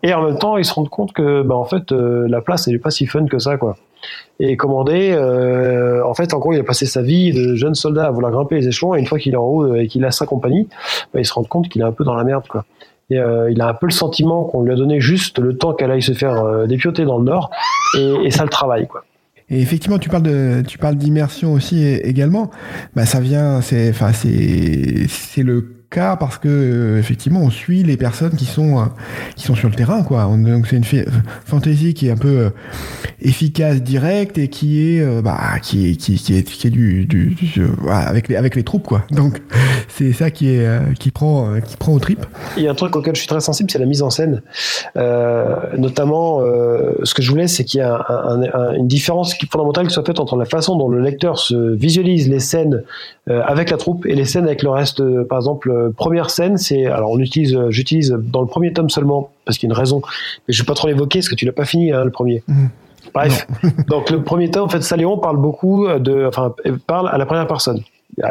[0.03, 2.67] et en même temps il se rend compte que bah, en fait euh, la place
[2.67, 3.77] elle est pas si fun que ça quoi.
[4.39, 8.05] Et commander, euh, en fait en gros il a passé sa vie de jeune soldat
[8.05, 10.11] à vouloir grimper les échelons et une fois qu'il est en haut et qu'il a
[10.11, 10.67] sa compagnie,
[11.13, 12.65] bah, il se rend compte qu'il est un peu dans la merde quoi.
[13.09, 15.73] Et, euh, il a un peu le sentiment qu'on lui a donné juste le temps
[15.73, 17.51] qu'elle aille se faire euh, dépioter dans le nord,
[17.97, 19.03] et, et ça le travaille, quoi.
[19.49, 22.51] Et effectivement, tu parles de, tu parles d'immersion aussi également.
[22.95, 27.83] Bah, ça vient, c'est, enfin, c'est, c'est le cas parce que euh, effectivement on suit
[27.83, 28.83] les personnes qui sont euh,
[29.35, 30.25] qui sont sur le terrain quoi.
[30.25, 31.05] Donc c'est une
[31.45, 32.49] fantaisie qui est un peu euh,
[33.21, 37.35] efficace directe et qui est bah qui est qui, est qui est du, du,
[37.89, 39.03] avec les avec les troupes quoi.
[39.11, 39.41] Donc
[39.87, 40.67] c'est ça qui est
[40.99, 42.25] qui prend qui prend au trip.
[42.57, 44.41] Il y a un truc auquel je suis très sensible c'est la mise en scène.
[45.77, 46.41] Notamment
[47.03, 50.19] ce que je voulais c'est qu'il y a un, une différence fondamentale qui soit faite
[50.19, 52.83] entre la façon dont le lecteur se visualise les scènes
[53.27, 56.85] avec la troupe et les scènes avec le reste par exemple euh, première scène, c'est
[56.85, 59.79] alors on utilise, euh, j'utilise dans le premier tome seulement parce qu'il y a une
[59.79, 60.01] raison,
[60.47, 62.43] mais je vais pas trop l'évoquer parce que tu l'as pas fini hein, le premier.
[62.47, 62.69] Mhm.
[63.13, 63.47] Bref,
[63.87, 66.53] donc le premier tome, en fait, Saléon parle beaucoup de, enfin,
[66.85, 67.81] parle à la première personne.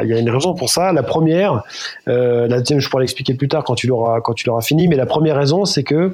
[0.02, 0.92] Il y a une raison pour ça.
[0.92, 1.62] La première,
[2.08, 4.88] euh, la deuxième, je pourrais l'expliquer plus tard quand tu l'auras quand tu l'auras fini.
[4.88, 6.12] Mais la première raison, c'est que euh,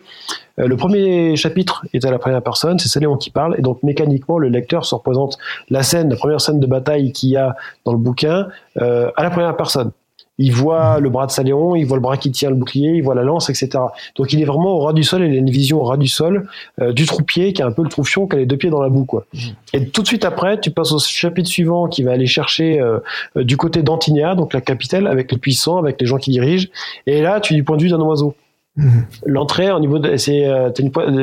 [0.56, 4.38] le premier chapitre est à la première personne, c'est Saléon qui parle, et donc mécaniquement,
[4.38, 5.38] le lecteur se représente
[5.70, 9.22] la scène, la première scène de bataille qu'il y a dans le bouquin euh, à
[9.22, 9.92] la première personne.
[10.38, 13.02] Il voit le bras de Saléon, il voit le bras qui tient le bouclier, il
[13.02, 13.68] voit la lance, etc.
[14.16, 16.08] Donc il est vraiment au ras du sol, il a une vision au ras du
[16.08, 16.48] sol,
[16.80, 18.80] euh, du troupier qui a un peu le troufion, qui a les deux pieds dans
[18.80, 19.04] la boue.
[19.04, 19.26] Quoi.
[19.34, 19.38] Mmh.
[19.74, 22.98] Et tout de suite après, tu passes au chapitre suivant qui va aller chercher euh,
[23.36, 26.68] euh, du côté d'Antinia, donc la capitale, avec les puissants, avec les gens qui dirigent.
[27.06, 28.34] Et là, tu es du point de vue d'un oiseau.
[28.76, 28.88] Mmh.
[29.26, 30.50] L'entrée, au niveau c'est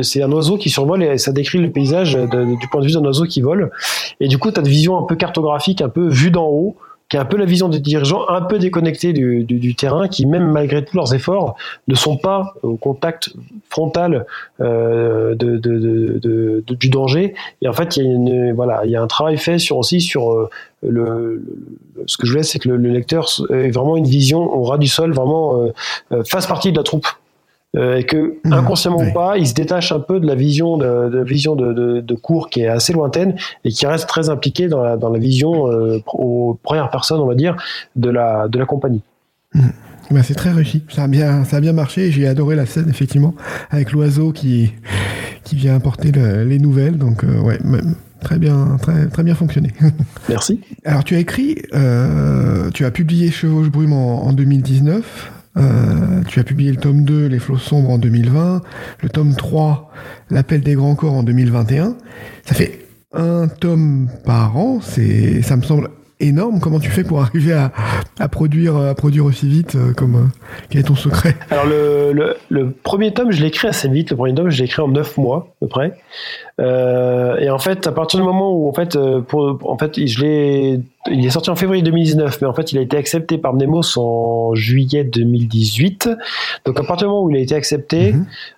[0.04, 3.04] c'est un oiseau qui survole et ça décrit le paysage du point de vue d'un
[3.04, 3.72] oiseau qui vole.
[4.20, 6.78] Et du coup, tu as une vision un peu cartographique, un peu vue d'en haut
[7.10, 10.08] qui est un peu la vision des dirigeants, un peu déconnectés du, du, du, terrain,
[10.08, 11.56] qui même malgré tous leurs efforts
[11.88, 13.32] ne sont pas au contact
[13.70, 14.28] frontal
[14.62, 17.34] euh, de, de, de, du danger.
[17.62, 19.78] Et en fait, il y a une, voilà, il y a un travail fait sur
[19.78, 20.50] aussi sur euh,
[20.88, 21.44] le,
[22.06, 24.88] ce que je voulais, c'est que le, lecteur ait vraiment une vision au ras du
[24.88, 25.74] sol, vraiment euh,
[26.12, 27.08] euh fasse partie de la troupe.
[27.78, 28.52] Euh, et que mmh.
[28.52, 31.72] inconsciemment ou pas, il se détache un peu de la vision de, de vision de,
[31.72, 35.10] de, de, cours qui est assez lointaine et qui reste très impliqué dans la, dans
[35.10, 37.56] la vision euh, aux premières personnes, on va dire,
[37.96, 39.04] de la de la compagnie.
[39.54, 39.68] Mmh.
[40.10, 40.84] Ben c'est très réussi.
[40.90, 42.12] Ça a bien, ça a bien marché.
[42.12, 43.36] J'ai adoré la scène effectivement
[43.70, 44.74] avec l'oiseau qui
[45.44, 46.98] qui vient apporter le, les nouvelles.
[46.98, 47.60] Donc euh, ouais,
[48.20, 49.72] très bien, très très bien fonctionné.
[50.30, 50.62] Merci.
[50.86, 55.34] Alors tu as écrit, euh, tu as publié Chevauche Brume en, en 2019.
[55.60, 58.62] Euh, tu as publié le tome 2, Les flots sombres, en 2020,
[59.02, 59.92] le tome 3,
[60.30, 61.96] L'appel des grands corps, en 2021.
[62.46, 66.60] Ça fait un tome par an, c'est, ça me semble énorme.
[66.60, 67.72] Comment tu fais pour arriver à,
[68.20, 70.28] à produire, à produire aussi vite euh, comme, euh,
[70.70, 71.36] Quel est ton secret?
[71.50, 74.12] Alors, le, le, le, premier tome, je l'ai écrit assez vite.
[74.12, 75.94] Le premier tome, je l'ai écrit en 9 mois, à peu près.
[76.60, 80.22] Euh, et en fait, à partir du moment où, en fait, pour, en fait je
[80.22, 83.54] l'ai, il est sorti en février 2019, mais en fait, il a été accepté par
[83.54, 86.10] Nemos en juillet 2018.
[86.66, 88.16] Donc, à partir du moment où il a été accepté,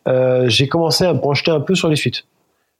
[0.07, 2.25] euh, j'ai commencé à me projeter un peu sur les suites.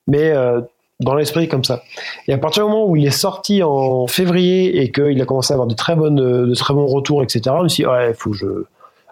[0.07, 0.61] Mais euh,
[1.01, 1.83] dans l'esprit comme ça.
[2.27, 5.53] Et à partir du moment où il est sorti en février et qu'il a commencé
[5.53, 7.41] à avoir de très bonnes, de très bons retours, etc.
[7.45, 8.45] Je me dit, ouais, faut que je,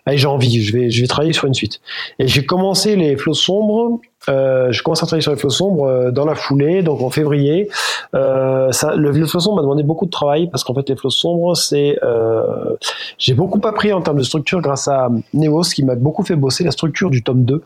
[0.05, 1.81] allez, j'ai envie, je vais, je vais travailler sur une suite.
[2.19, 3.99] Et j'ai commencé les flots sombres.
[4.27, 7.09] Euh, je commence à travailler sur les flots sombres euh, dans la foulée, donc en
[7.09, 7.69] février.
[8.15, 10.95] Euh, ça, le, le flot sombre m'a demandé beaucoup de travail parce qu'en fait les
[10.95, 12.75] flots sombres, c'est, euh,
[13.17, 16.63] j'ai beaucoup appris en termes de structure grâce à Neos qui m'a beaucoup fait bosser
[16.63, 17.63] la structure du tome 2.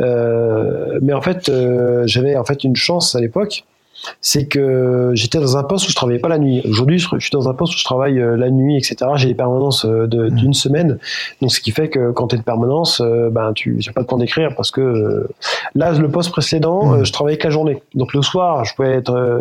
[0.00, 3.64] Euh, mais en fait, euh, j'avais en fait une chance à l'époque
[4.20, 6.62] c'est que j'étais dans un poste où je travaillais pas la nuit.
[6.68, 8.96] Aujourd'hui, je suis dans un poste où je travaille euh, la nuit, etc.
[9.16, 10.30] J'ai des permanences euh, mmh.
[10.30, 10.98] d'une semaine,
[11.40, 14.02] donc ce qui fait que quand tu es de permanence, euh, ben tu n'as pas
[14.02, 15.28] de temps d'écrire parce que
[15.74, 17.04] là, le poste précédent, mmh.
[17.04, 17.82] je travaillais que la journée.
[17.94, 19.40] Donc le soir, je pouvais être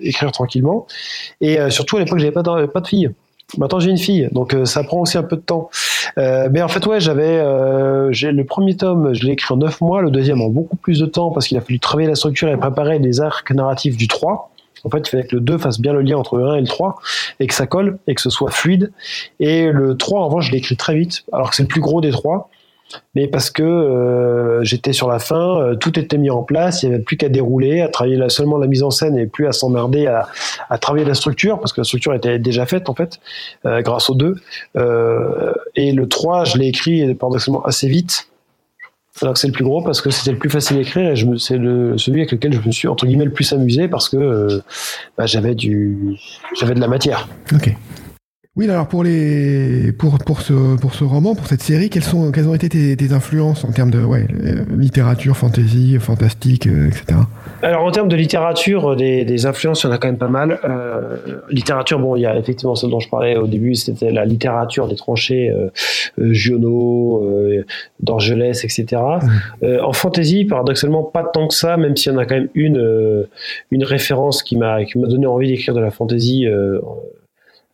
[0.00, 0.86] écrire tranquillement.
[1.40, 3.10] Et surtout à l'époque, j'avais pas de, pas de fille.
[3.56, 5.70] Maintenant, j'ai une fille, donc ça prend aussi un peu de temps.
[6.18, 9.80] Euh, mais en fait, ouais, j'avais euh, le premier tome, je l'ai écrit en 9
[9.80, 12.48] mois, le deuxième en beaucoup plus de temps parce qu'il a fallu travailler la structure
[12.48, 14.50] et préparer les arcs narratifs du 3.
[14.84, 16.60] En fait, il fallait que le 2 fasse bien le lien entre le 1 et
[16.60, 16.96] le 3
[17.40, 18.92] et que ça colle et que ce soit fluide.
[19.40, 21.80] Et le 3, en revanche, je l'ai écrit très vite, alors que c'est le plus
[21.80, 22.50] gros des trois
[23.14, 26.88] mais parce que euh, j'étais sur la fin, euh, tout était mis en place, il
[26.88, 29.52] n'y avait plus qu'à dérouler, à travailler seulement la mise en scène et plus à
[29.52, 33.20] s'emmerder à, travailler la structure, parce que la structure était déjà faite en fait,
[33.66, 34.36] euh, grâce aux deux.
[35.74, 38.28] Et le 3, je l'ai écrit paradoxalement assez vite,
[39.20, 41.16] alors que c'est le plus gros parce que c'était le plus facile à écrire et
[41.16, 44.62] c'est celui avec lequel je me suis entre guillemets le plus amusé parce que
[45.16, 45.56] bah, j'avais
[46.54, 47.28] j'avais de la matière.
[47.52, 47.74] Ok.
[48.58, 52.32] Oui, alors pour les pour pour ce pour ce roman, pour cette série, quelles sont
[52.32, 56.88] quelles ont été tes, tes influences en termes de ouais euh, littérature, fantasy, fantastique, euh,
[56.88, 57.20] etc.
[57.62, 60.26] Alors en termes de littérature, des, des influences, il y en a quand même pas
[60.26, 60.58] mal.
[60.64, 61.16] Euh,
[61.50, 64.88] littérature, bon, il y a effectivement celle dont je parlais au début, c'était la littérature
[64.88, 65.70] des tranchées, euh,
[66.20, 67.64] euh Giono, euh,
[68.00, 68.86] d'Orgelès, etc.
[69.22, 69.66] Mmh.
[69.84, 73.26] en fantasy, paradoxalement, pas tant que ça, même s'il y en a quand même une
[73.70, 76.80] une référence qui m'a qui m'a donné envie d'écrire de la fantasy euh,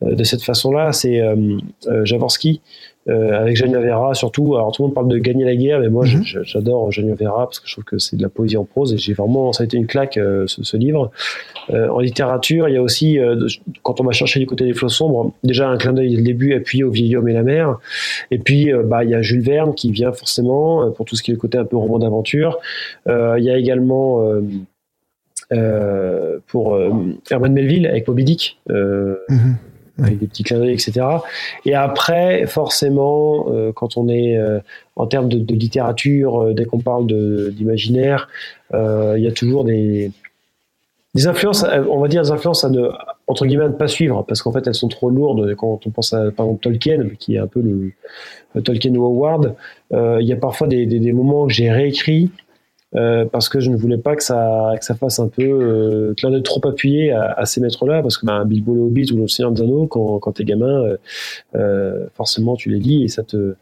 [0.01, 1.37] de cette façon-là, c'est euh,
[1.87, 2.61] euh, Javorski.
[3.07, 4.57] avec Vera surtout.
[4.57, 6.43] Alors tout le monde parle de gagner la guerre, mais moi mm -hmm.
[6.45, 9.13] j'adore Vera parce que je trouve que c'est de la poésie en prose et j'ai
[9.13, 10.15] vraiment ça a été une claque
[10.53, 11.11] ce, ce, livre.
[11.71, 13.47] Euh, en littérature, il y a aussi euh,
[13.83, 16.23] quand on va chercher du côté des flots sombres, déjà un clin d'œil dès le
[16.23, 17.79] début appuyé au vieil homme et la mer.
[18.31, 21.23] Et puis euh, bah il y a Jules Verne qui vient forcément pour tout ce
[21.23, 22.59] qui est le côté un peu roman d'aventure.
[23.07, 24.09] il y a également
[26.51, 26.65] pour
[27.31, 28.59] Herman Melville avec Moby Dick.
[28.69, 29.55] Mm -hmm
[30.03, 31.07] avec des petits clins d'œil, etc.
[31.65, 34.59] Et après, forcément, euh, quand on est euh,
[34.97, 37.07] en termes de, de littérature, euh, dès qu'on parle
[37.53, 38.29] d'imaginaire,
[38.73, 40.11] il y a toujours des,
[41.15, 42.89] des influences, on va dire des influences à ne,
[43.27, 45.55] entre guillemets, à ne pas suivre, parce qu'en fait, elles sont trop lourdes.
[45.55, 47.93] Quand on pense à, par exemple, Tolkien, qui est un peu le,
[48.63, 49.55] Tolkien ou Howard,
[49.93, 52.31] euh, il y a parfois des, des, des moments que j'ai réécrits
[52.97, 56.15] euh, parce que je ne voulais pas que ça, que ça fasse un peu euh,
[56.15, 59.17] clin d'œil trop appuyé à, à ces maîtres-là, parce que bah, Bilbo le Hobbit ou
[59.19, 60.97] le Seigneur des Anneaux, quand, quand t'es gamin, euh,
[61.57, 63.55] euh, forcément tu les lis et ça te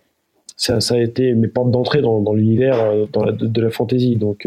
[0.55, 3.71] ça, ça a été mes portes d'entrée dans, dans l'univers euh, dans la, de, la
[3.71, 4.17] fantasy.
[4.17, 4.47] Donc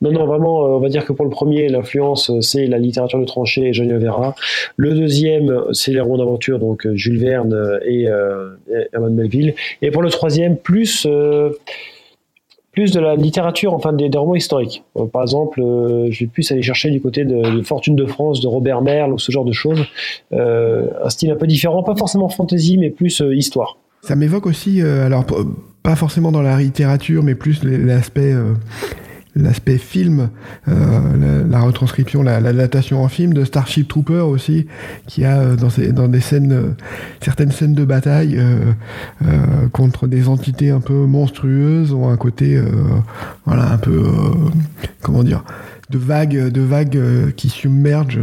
[0.00, 3.26] non non vraiment, on va dire que pour le premier, l'influence c'est la littérature de
[3.26, 4.34] tranchée et Johnny Vera.
[4.76, 9.54] Le deuxième, c'est les romans d'aventure, donc Jules Verne et, et Herman Melville.
[9.82, 11.06] Et pour le troisième, plus
[12.74, 14.84] plus de la littérature, enfin des, romans historiques.
[14.96, 18.40] Euh, par exemple, euh, je vais plus aller chercher du côté de, Fortune de France,
[18.40, 19.84] de Robert Merle ou ce genre de choses.
[20.32, 23.78] Euh, un style un peu différent, pas forcément fantasy, mais plus histoire.
[24.02, 25.24] Ça m'évoque aussi, alors
[25.82, 28.34] pas forcément dans la littérature, mais plus l'aspect
[29.36, 30.28] l'aspect film,
[30.68, 34.66] euh, la, retranscription, la, la, en film de Starship Trooper aussi,
[35.06, 36.70] qui a euh, dans, dans des scènes, euh,
[37.20, 38.40] certaines scènes de bataille
[39.72, 42.60] contre des entités un peu monstrueuses ont un côté,
[43.46, 44.02] voilà, un peu,
[45.02, 45.44] comment dire,
[45.90, 48.20] de vagues, de vagues qui submergent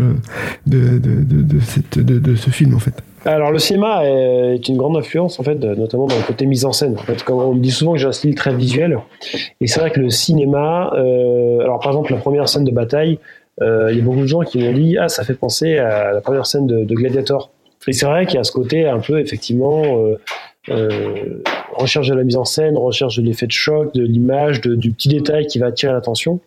[0.68, 3.04] de, de, de, de, cette, de, de ce film en fait.
[3.24, 6.72] Alors le cinéma est une grande influence en fait, notamment dans le côté mise en
[6.72, 6.96] scène.
[6.98, 8.98] En fait, comme on me dit souvent que j'ai un style très visuel,
[9.60, 13.20] et c'est vrai que le cinéma, euh, alors par exemple la première scène de bataille,
[13.62, 16.14] euh, il y a beaucoup de gens qui m'ont dit ah ça fait penser à
[16.14, 17.52] la première scène de, Gladiator.
[17.88, 20.16] Et c'est vrai qu'il y a ce côté un peu effectivement euh,
[20.70, 24.92] euh, recherche de la mise en scène, recherche de l'effet de choc, de l'image, du
[24.92, 26.40] petit détail qui va attirer l'attention.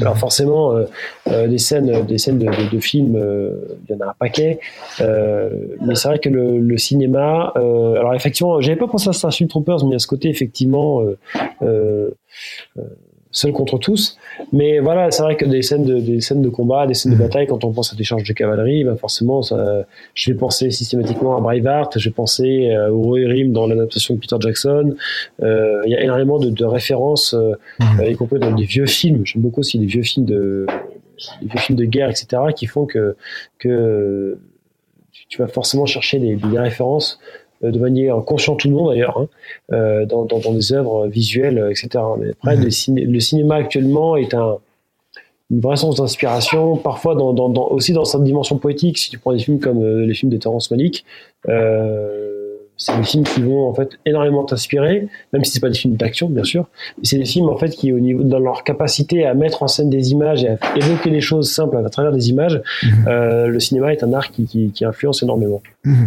[0.00, 0.84] Alors forcément, euh,
[1.28, 3.50] euh, des scènes, des scènes de, de, de films, euh,
[3.88, 4.58] il y en a un paquet.
[5.00, 9.12] Euh, mais c'est vrai que le, le cinéma, euh, alors effectivement, j'avais pas pensé à
[9.12, 11.02] Starship Troopers, mais a ce côté effectivement
[13.34, 14.16] seul contre tous.
[14.52, 17.18] Mais voilà, c'est vrai que des scènes de, des scènes de combat, des scènes de
[17.18, 20.70] bataille, quand on pense à des charges de cavalerie, ben forcément, ça, je vais penser
[20.70, 24.94] systématiquement à Braveheart, je vais penser euh, au Rohirrim dans l'adaptation de Peter Jackson.
[25.42, 28.04] Euh, il y a énormément de, de références, euh, mmh.
[28.08, 29.26] y compris dans des vieux films.
[29.26, 30.66] J'aime beaucoup aussi les vieux films de,
[31.42, 33.16] les vieux films de guerre, etc., qui font que,
[33.58, 34.38] que
[35.28, 37.18] tu vas forcément chercher des, des références
[37.70, 39.28] de manière consciente ou non d'ailleurs, hein,
[39.72, 41.88] euh, dans, dans, dans, des œuvres visuelles, euh, etc.
[42.18, 42.64] Mais après, mmh.
[42.64, 44.58] le, ciné, le, cinéma actuellement est un,
[45.50, 48.98] une vraie source d'inspiration, parfois dans, dans, aussi dans sa dimension poétique.
[48.98, 51.04] Si tu prends des films comme euh, les films de Terrence Malick,
[51.48, 55.78] euh, c'est des films qui vont en fait énormément t'inspirer, même si c'est pas des
[55.78, 56.66] films d'action bien sûr,
[56.98, 59.68] mais c'est des films en fait qui au niveau dans leur capacité à mettre en
[59.68, 62.88] scène des images et à évoquer des choses simples à travers des images, mmh.
[63.06, 65.62] euh, le cinéma est un art qui, qui, qui influence énormément.
[65.84, 66.04] Mmh.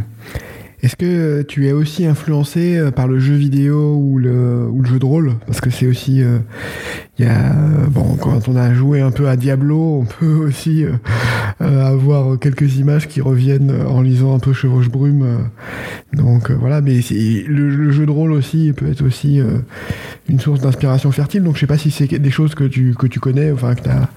[0.83, 5.05] Est-ce que tu es aussi influencé euh, par le jeu vidéo ou le, jeu de
[5.05, 5.33] rôle?
[5.47, 6.37] Parce que c'est aussi, euh,
[7.17, 7.51] y a,
[7.89, 12.77] bon, quand on a joué un peu à Diablo, on peut aussi euh, avoir quelques
[12.77, 15.49] images qui reviennent en lisant un peu Chevauche Brume.
[16.13, 16.99] donc voilà, mais
[17.47, 19.41] le, jeu de rôle aussi peut être aussi
[20.29, 21.41] une source d'inspiration fertile.
[21.41, 24.09] Donc je sais pas si c'est des choses que tu, connais, enfin que tu as,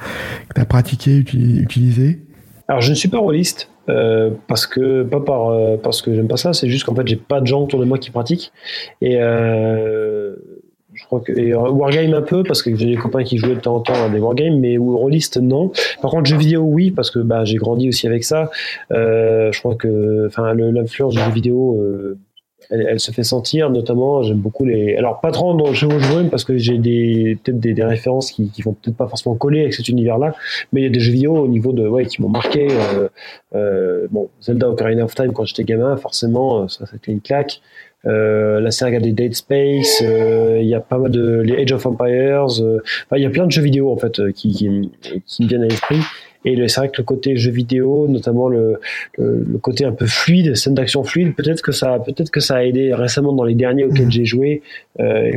[0.57, 2.21] as pratiqué, utilisé.
[2.69, 3.71] Alors je ne suis pas rôliste.
[3.91, 7.07] Euh, parce que pas par euh, parce que j'aime pas ça, c'est juste qu'en fait
[7.07, 8.53] j'ai pas de gens autour de moi qui pratiquent
[9.01, 10.35] et euh,
[10.95, 13.61] je crois que et wargame un peu parce que j'ai des copains qui jouaient de
[13.61, 15.73] temps en temps à des wargames, mais ou rôliste non.
[16.03, 18.51] Par contre jeux vidéo oui parce que bah j'ai grandi aussi avec ça.
[18.91, 21.81] je crois que enfin l'influence du jeu vidéo
[22.71, 24.97] elle, se fait sentir, notamment, j'aime beaucoup les.
[24.97, 28.63] Alors, pas trop dans Chevaux Jouer, parce que j'ai des, peut-être des, références qui, qui
[28.63, 30.35] vont peut-être pas forcément coller avec cet univers-là,
[30.73, 31.87] mais il y a des jeux vidéo au niveau de.
[31.87, 32.69] Ouais, qui m'ont marqué.
[32.71, 33.09] Euh,
[33.55, 37.61] euh, bon, Zelda Ocarina of Time, quand j'étais gamin, forcément, ça, c'était une claque.
[38.07, 41.73] Euh, la saga des Dead Space, euh, il y a pas mal de les Age
[41.73, 42.79] of Empires, euh,
[43.15, 44.91] il y a plein de jeux vidéo en fait qui, qui,
[45.27, 46.01] qui me viennent à l'esprit
[46.45, 48.81] et c'est vrai que le côté jeu vidéo, notamment le,
[49.19, 52.57] le, le côté un peu fluide, scène d'action fluide, peut-être que ça, peut-être que ça
[52.57, 54.13] a aidé récemment dans les derniers auxquels mmh.
[54.13, 54.63] j'ai joué,
[55.01, 55.33] euh,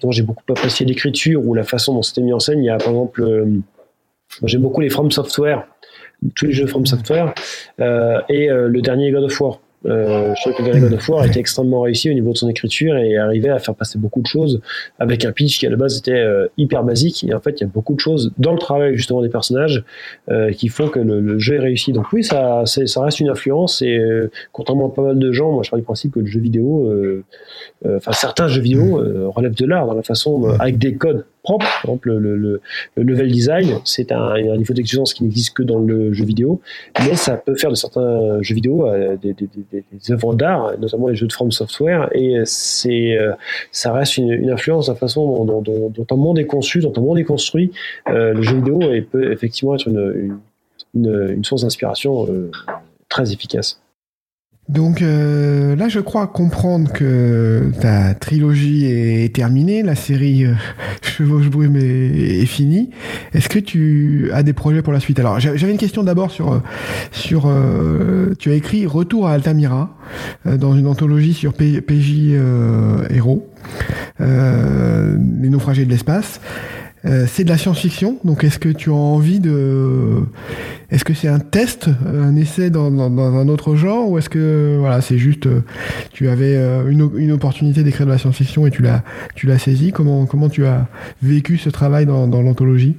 [0.00, 2.58] dont j'ai beaucoup apprécié l'écriture ou la façon dont c'était mis en scène.
[2.58, 3.46] Il y a par exemple, euh,
[4.44, 5.66] j'aime beaucoup les From Software,
[6.34, 7.34] tous les jeux From Software,
[7.80, 9.60] euh, et euh, le dernier God of War.
[9.86, 12.48] Euh, je trouve que Gary God of War était extrêmement réussi au niveau de son
[12.48, 14.60] écriture et arrivait à faire passer beaucoup de choses
[14.98, 17.24] avec un pitch qui à la base était euh, hyper basique.
[17.24, 19.84] Et en fait, il y a beaucoup de choses dans le travail justement des personnages
[20.30, 21.92] euh, qui font que le, jeu est réussi.
[21.92, 25.52] Donc oui, ça, ça reste une influence et euh, contrairement à pas mal de gens,
[25.52, 27.24] moi je parle du principe que le jeu vidéo, euh,
[27.96, 31.66] enfin certains jeux vidéo relèvent de l'art dans la façon avec des codes propre.
[32.04, 32.60] Le, le,
[32.96, 36.60] le level design, c'est un, niveau d'exigence qui n'existe que dans le jeu vidéo,
[37.00, 39.34] mais ça peut faire de certains jeux vidéo euh, des,
[40.10, 43.32] œuvres d'art, notamment les jeux de From Software, et c'est, euh,
[43.70, 47.18] ça reste une, influence de la façon dont, un monde est conçu, dont un monde
[47.18, 47.70] est construit.
[48.08, 48.80] Euh, le jeu vidéo
[49.10, 52.26] peut effectivement être une, source d'inspiration
[53.08, 53.80] très efficace.
[54.68, 60.54] Donc euh, là, je crois comprendre que ta trilogie est terminée, la série euh,
[61.02, 62.90] Chevauche Brume est, finie.
[63.32, 65.20] Est-ce que tu as des projets pour la suite?
[65.20, 66.60] Alors, j'avais une question d'abord sur euh,
[67.12, 67.48] sur.
[68.38, 69.96] tu as écrit Retour à Altamira
[70.44, 72.34] dans une anthologie sur PJ
[73.10, 73.48] Héros,
[74.18, 76.40] les naufragés de l'espace.
[77.06, 80.22] Euh, c'est de la science-fiction, donc est-ce que tu as envie de...
[80.90, 85.00] Est-ce que c'est un test, un essai dans, un autre genre, ou est-ce que voilà,
[85.00, 85.62] c'est juste euh,
[86.12, 89.02] tu avais euh, une, opportunité d'écrire de la science-fiction et tu l'as
[89.34, 89.92] tu l'as saisi?
[89.92, 90.86] Comment comment tu as
[91.22, 92.96] vécu ce travail dans l'anthologie?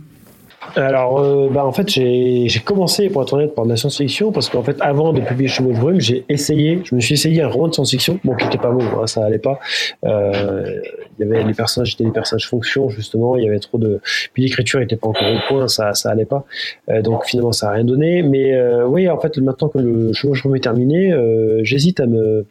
[0.76, 4.50] Alors, euh, bah, en fait, j'ai commencé, pour être honnête, par de la science-fiction, parce
[4.50, 7.48] qu'en fait, avant de publier Chevaux de Brume, j'ai essayé, je me suis essayé un
[7.48, 9.60] roman de science-fiction, bon, qui n'était pas bon, hein, ça allait pas.
[10.06, 10.82] Euh,
[11.18, 14.00] il y avait les personnages, j'étais des personnages fonction, justement, il y avait trop de.
[14.34, 16.46] Puis l'écriture n'était pas encore au point, ça, ça allait pas.
[16.90, 18.22] Euh, donc finalement, ça a rien donné.
[18.22, 22.00] Mais euh, oui, en fait, maintenant que le Chevaux de Brume est terminé, euh, j'hésite
[22.00, 22.46] à me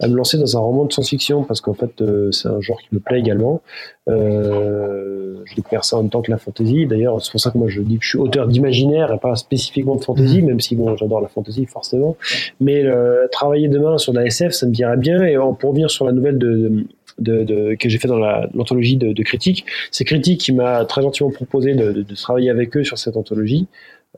[0.00, 2.80] à me lancer dans un roman de science-fiction parce qu'en fait euh, c'est un genre
[2.80, 3.62] qui me plaît également.
[4.08, 6.86] Euh, je découvre ça en même temps que la fantasy.
[6.86, 9.36] D'ailleurs c'est pour ça que moi je dis que je suis auteur d'imaginaire et pas
[9.36, 10.46] spécifiquement de fantasy, mmh.
[10.46, 12.16] même si bon j'adore la fantasy forcément.
[12.60, 15.22] Mais euh, travailler demain sur la SF ça me dirait bien.
[15.22, 16.86] Et pour revenir sur la nouvelle de,
[17.18, 19.66] de, de, que j'ai fait dans l'anthologie de, de Critique.
[19.90, 23.66] C'est Critique qui m'a très gentiment proposé de, de, travailler avec eux sur cette anthologie.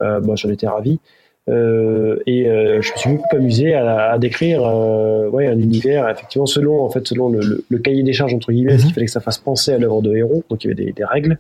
[0.03, 0.99] Euh, moi, j'en étais ravi.
[1.49, 6.09] Euh, et euh, je me suis beaucoup amusé à, à décrire euh, ouais, un univers,
[6.09, 9.13] effectivement, selon, en fait, selon le, le, cahier des charges, entre guillemets, mm fallait que
[9.13, 11.39] ça fasse penser à l'œuvre de héros, donc il y avait des, des règles,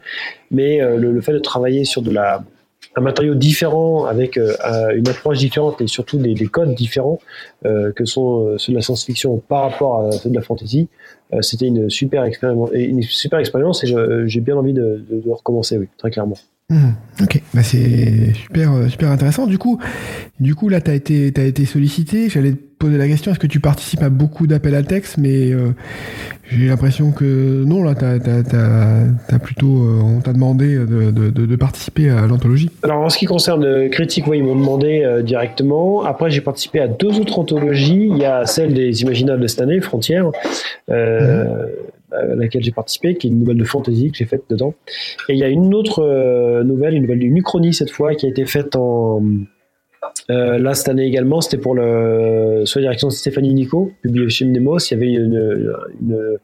[0.50, 2.44] mais euh, le, le, fait de travailler sur de la,
[2.94, 7.18] un matériau différent, avec une approche différente et surtout des, des codes différents
[7.62, 10.88] que sont ceux de la science-fiction par rapport à ceux de la fantasy,
[11.42, 13.94] c'était une super, expérience, une super expérience et
[14.26, 16.36] j'ai bien envie de, de, de recommencer, oui, très clairement.
[16.68, 19.46] Hmm, ok, bah c'est super euh, super intéressant.
[19.46, 19.78] Du coup,
[20.40, 22.28] du coup là, t'as été t'as été sollicité.
[22.28, 25.52] J'allais te poser la question est-ce que tu participes à beaucoup d'appels à texte, mais
[25.52, 25.76] euh,
[26.50, 31.56] j'ai l'impression que non là, t'as t'as plutôt euh, on t'a demandé de, de, de,
[31.56, 32.68] participer à l'anthologie.
[32.82, 36.02] Alors en ce qui concerne critique, oui, ils m'ont demandé directement.
[36.02, 38.08] Après, j'ai participé à deux autres anthologies.
[38.10, 40.32] Il y a celle des Imaginables de cette année, Frontières.
[40.88, 41.46] Mhm
[42.12, 44.74] à laquelle j'ai participé, qui est une nouvelle de fantasy que j'ai faite dedans.
[45.28, 48.26] Et il y a une autre euh, nouvelle, une nouvelle d'une uchronie cette fois, qui
[48.26, 49.22] a été faite en
[50.30, 51.40] euh, là cette année également.
[51.40, 54.78] C'était pour le sous la direction de Stéphanie Nico, publié chez Mnemos.
[54.78, 56.38] Il y avait une, une,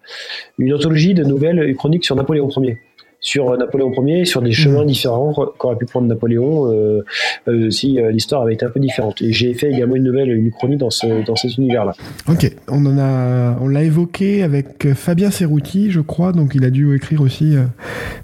[0.58, 2.78] une anthologie de nouvelles chroniques sur Napoléon Ier
[3.22, 4.88] sur Napoléon Ier, sur des chemins mmh.
[4.88, 7.04] différents qu'aurait pu prendre Napoléon euh,
[7.46, 9.22] euh, si euh, l'histoire avait été un peu différente.
[9.22, 11.94] Et j'ai fait également une nouvelle, une chronique dans, ce, dans cet univers-là.
[12.28, 16.70] Ok, on en a, on l'a évoqué avec Fabien Serrouti, je crois, donc il a
[16.70, 17.54] dû écrire aussi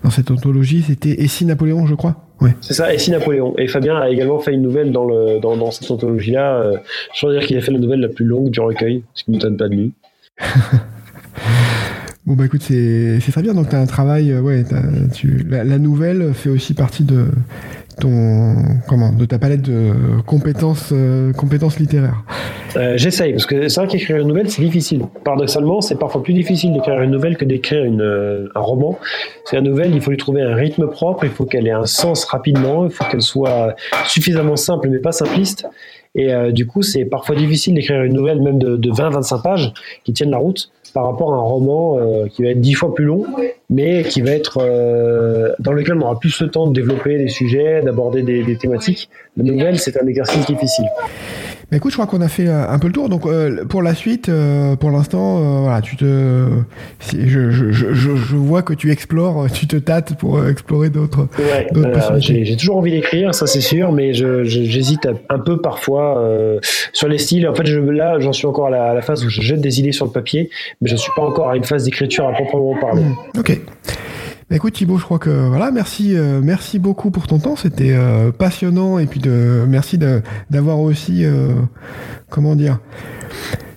[0.02, 0.82] dans cette anthologie.
[0.84, 2.16] C'était Et si Napoléon, je crois?
[2.40, 2.50] Ouais.
[2.61, 3.54] C'est ça, et si Napoléon.
[3.56, 6.72] Et Fabien a également fait une nouvelle dans, le, dans, dans cette anthologie-là.
[7.14, 9.30] je dois dire qu'il a fait la nouvelle la plus longue du recueil, ce qui
[9.30, 9.92] ne m'étonne pas de lui.
[12.29, 13.55] Bon bah écoute, c'est très bien.
[13.55, 14.62] Donc tu as un travail, euh, ouais,
[15.49, 17.25] la, nouvelle fait aussi partie de
[17.99, 18.55] ton
[18.87, 19.93] comment, de ta palette de
[20.27, 22.23] compétences euh, compétences littéraires.
[22.77, 25.07] Euh, J'essaye parce que c'est vrai qu'écrire une nouvelle c'est difficile.
[25.25, 28.99] Paradoxalement, c'est parfois plus difficile d'écrire une nouvelle que d'écrire euh, un roman.
[29.47, 31.87] C'est une nouvelle, il faut lui trouver un rythme propre, il faut qu'elle ait un
[31.87, 35.67] sens rapidement, il faut qu'elle soit suffisamment simple mais pas simpliste.
[36.14, 39.73] Et euh, du coup, c'est parfois difficile d'écrire une nouvelle, même de, de 20-25 pages,
[40.05, 42.94] qui tienne la route par rapport à un roman euh, qui va être dix fois
[42.94, 43.25] plus long,
[43.71, 47.29] mais qui va être euh, dans lequel on aura plus le temps de développer des
[47.29, 49.09] sujets, d'aborder des, des, thématiques.
[49.37, 50.87] La nouvelle, c'est un exercice difficile.
[51.70, 53.11] Mais écoute, je crois qu'on a fait euh, un peu le tour.
[53.11, 56.48] Donc euh, pour la suite, euh, pour l'instant, voilà, tu te,
[57.12, 61.28] je, je, je, je, vois que tu explores, tu te tâtes pour explorer d'autres.
[61.38, 61.66] Ouais,
[62.20, 66.24] j'ai toujours envie d'écrire, ça c'est sûr, mais j'hésite un peu parfois
[66.92, 67.46] sur les styles.
[67.46, 69.61] En fait, je, là, j'en suis encore à la, à la, phase où je jette
[69.61, 70.50] des idées sur le papier,
[70.81, 73.02] mais je suis pas encore à une phase d'écriture à proprement parler.
[73.02, 73.61] Mmh, ok.
[74.50, 77.54] Bah, écoute Thibaut, je crois que voilà, merci, euh, merci beaucoup pour ton temps.
[77.54, 79.20] C'était euh, passionnant et puis
[79.68, 79.98] merci
[80.48, 81.52] d'avoir aussi euh,
[82.30, 82.78] comment dire.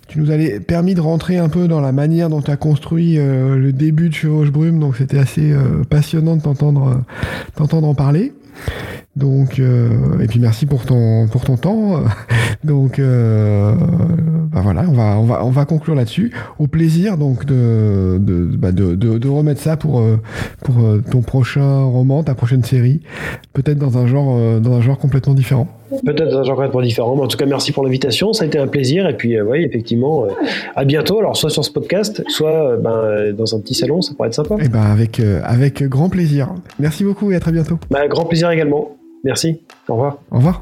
[0.08, 3.16] Tu nous avais permis de rentrer un peu dans la manière dont tu as construit
[3.16, 5.54] le début de Chevauche Brume, donc c'était assez
[5.90, 7.02] passionnant de t'entendre
[7.56, 8.34] t'entendre en parler.
[9.16, 12.04] Donc, euh, et puis merci pour ton pour ton temps.
[12.64, 13.76] Donc, euh,
[14.52, 16.32] bah voilà, on va on va on va conclure là-dessus.
[16.60, 20.20] Au plaisir donc de de, bah de, de, de remettre ça pour euh,
[20.64, 23.02] pour euh, ton prochain roman, ta prochaine série,
[23.54, 25.68] peut-être dans un genre euh, dans un genre complètement différent.
[26.06, 27.16] Peut-être genre complètement différent.
[27.16, 28.34] Mais en tout cas, merci pour l'invitation.
[28.34, 29.08] Ça a été un plaisir.
[29.08, 30.26] Et puis, oui, effectivement,
[30.76, 31.20] à bientôt.
[31.20, 34.56] Alors, soit sur ce podcast, soit ben, dans un petit salon, ça pourrait être sympa.
[34.56, 36.54] Et eh ben, avec avec grand plaisir.
[36.80, 37.80] Merci beaucoup et à très bientôt.
[37.90, 38.98] Bah, grand plaisir également.
[39.24, 39.62] Merci.
[39.88, 40.18] Au revoir.
[40.32, 40.62] Au revoir.